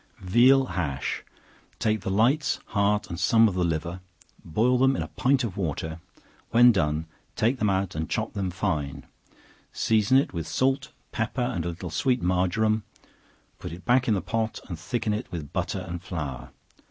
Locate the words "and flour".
15.87-16.49